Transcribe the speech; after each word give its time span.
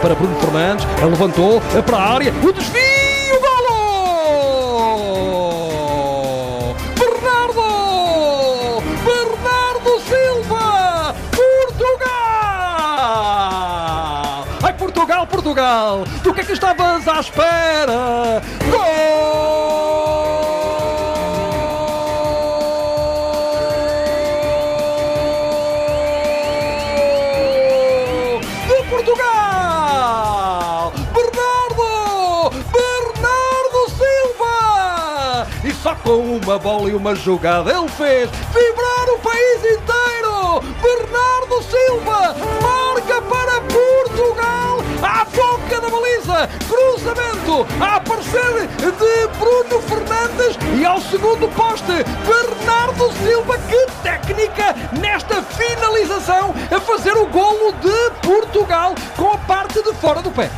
para 0.00 0.14
Bruno 0.14 0.36
Fernandes, 0.36 0.86
levantou 1.02 1.60
para 1.84 1.96
a 1.96 2.14
área, 2.14 2.32
o 2.44 2.52
desvio, 2.52 3.40
golo! 3.40 4.86
Bernardo! 6.96 7.62
Bernardo 9.04 10.00
Silva! 10.00 11.12
Portugal, 14.78 15.26
Portugal! 15.26 16.04
Do 16.22 16.32
que 16.32 16.42
é 16.42 16.44
que 16.44 16.52
estavas 16.52 17.08
à 17.08 17.18
espera? 17.18 18.40
Gol! 18.70 20.05
Só 35.86 35.94
com 35.94 36.16
uma 36.16 36.58
bola 36.58 36.90
e 36.90 36.94
uma 36.96 37.14
jogada 37.14 37.70
ele 37.70 37.88
fez 37.90 38.28
vibrar 38.28 39.08
o 39.14 39.18
país 39.20 39.58
inteiro! 39.60 40.60
Bernardo 40.82 41.62
Silva 41.62 42.34
marca 42.60 43.22
para 43.22 43.60
Portugal 43.60 44.78
à 45.00 45.24
boca 45.26 45.80
da 45.80 45.88
baliza! 45.88 46.48
Cruzamento 46.68 47.64
a 47.80 47.96
aparecer 47.98 48.66
de 48.66 49.38
Bruno 49.38 49.80
Fernandes 49.82 50.58
e 50.76 50.84
ao 50.84 51.00
segundo 51.00 51.46
poste 51.54 51.92
Bernardo 52.26 53.12
Silva, 53.22 53.56
que 53.56 53.86
técnica 54.02 54.74
nesta 55.00 55.40
finalização 55.40 56.52
a 56.68 56.80
fazer 56.80 57.16
o 57.16 57.26
golo 57.26 57.72
de 57.74 58.26
Portugal 58.26 58.92
com 59.16 59.30
a 59.30 59.38
parte 59.38 59.80
de 59.80 59.92
fora 59.94 60.20
do 60.20 60.32
pé. 60.32 60.50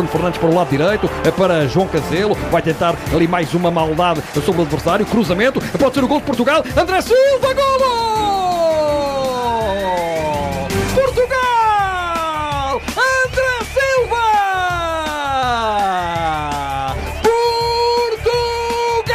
Bruno 0.00 0.08
Fernandes 0.12 0.40
para 0.40 0.48
o 0.48 0.54
lado 0.54 0.70
direito, 0.70 1.10
é 1.26 1.30
para 1.30 1.68
João 1.68 1.86
Cancelo, 1.86 2.34
vai 2.50 2.62
tentar 2.62 2.96
ali 3.12 3.28
mais 3.28 3.52
uma 3.52 3.70
maldade 3.70 4.22
sobre 4.46 4.62
o 4.62 4.64
adversário, 4.64 5.04
cruzamento, 5.04 5.60
pode 5.78 5.94
ser 5.94 6.02
o 6.02 6.08
gol 6.08 6.20
de 6.20 6.24
Portugal, 6.24 6.64
André 6.74 7.02
Silva, 7.02 7.52
golo! 7.52 7.90
Portugal! 10.94 12.80
André 12.96 13.58
Silva! 13.74 14.24
Portugal! 18.22 19.10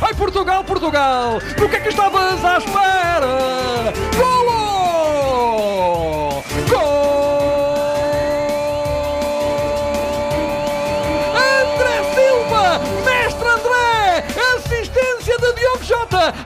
Ai, 0.00 0.14
Portugal, 0.14 0.64
Portugal! 0.64 1.38
Do 1.58 1.68
que 1.68 1.76
é 1.76 1.80
que 1.80 1.90
estavas 1.90 2.42
à 2.42 2.56
espera? 2.56 3.92
Golo! 4.16 4.58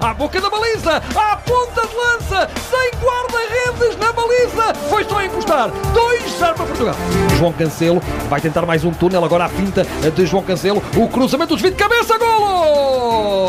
À 0.00 0.14
boca 0.14 0.41
da 0.41 0.48
baliza! 0.50 1.02
À 1.14 1.36
ponta 1.36 1.86
de 1.86 1.94
lança! 1.94 2.48
Sem 2.70 2.91
guarda-redes 3.00 3.97
na 3.98 4.12
baliza! 4.12 4.74
Foi 4.89 5.05
só 5.05 5.22
encostar! 5.22 5.70
2-0 5.70 6.55
para 6.55 6.66
Portugal! 6.66 6.94
João 7.39 7.52
Cancelo 7.52 8.00
vai 8.28 8.41
tentar 8.41 8.66
mais 8.66 8.84
um 8.84 8.92
túnel, 8.92 9.24
agora 9.24 9.44
à 9.44 9.48
finta 9.48 9.86
de 10.14 10.27
João 10.27 10.42
Cancelo. 10.42 10.83
O 10.97 11.08
cruzamento, 11.08 11.55
desvio 11.55 11.70
de 11.70 11.77
cabeça, 11.77 12.19
golo! 12.19 13.42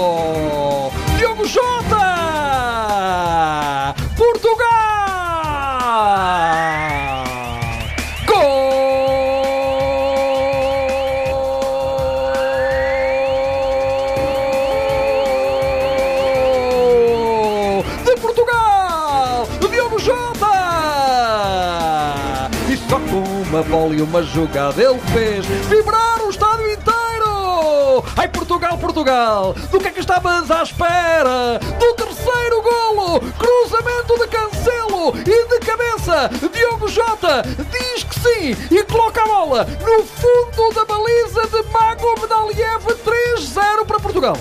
Diogo 1.18 1.46
Jota! 1.46 2.23
Jota! 20.04 20.50
E 22.70 22.76
só 22.76 23.00
com 23.00 23.24
uma 23.48 23.64
bola 23.64 23.96
e 23.96 24.02
uma 24.02 24.22
jogada 24.22 24.82
ele 24.84 25.00
fez 25.14 25.46
vibrar 25.46 26.22
o 26.26 26.30
estádio 26.30 26.74
inteiro! 26.74 28.04
Ai, 28.18 28.28
Portugal, 28.28 28.78
Portugal! 28.78 29.56
Do 29.72 29.80
que 29.80 29.88
é 29.88 29.92
que 29.92 30.02
estavas 30.02 30.52
à 30.52 30.64
espera? 30.64 31.58
Do 31.80 31.94
terceiro 31.94 32.62
golo! 32.62 33.22
Cruzamento 33.40 34.20
de 34.20 34.28
Cancelo 34.28 35.14
e 35.20 35.48
de 35.48 35.60
cabeça! 35.66 36.30
Diogo 36.52 36.90
Jota 36.90 37.44
diz 37.72 38.04
que 38.04 38.20
sim 38.20 38.58
e 38.72 38.84
coloca 38.84 39.22
a 39.22 39.26
bola 39.26 39.64
no 39.64 40.04
fundo 40.04 40.74
da 40.74 40.84
baliza 40.84 41.48
de 41.48 41.64
Mago 41.72 42.20
Medaliev 42.20 42.84
3-0 43.06 43.86
para 43.86 44.00
Portugal. 44.02 44.38